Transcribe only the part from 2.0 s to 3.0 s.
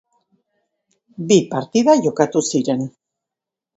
jokatu ziren.